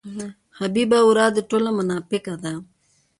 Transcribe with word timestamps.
حبیبه 0.59 0.99
ورا 1.07 1.25
دې 1.35 1.41
ټوله 1.49 1.69
مناپیکه 1.77 2.35
ده. 2.43 2.53